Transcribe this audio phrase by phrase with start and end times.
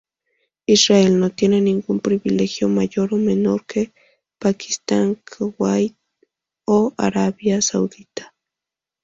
[0.65, 3.93] Israel no tiene ningún privilegio mayor o menor que
[4.39, 5.95] Pakistán, Kuwait
[6.65, 8.33] o Arabia Saudita.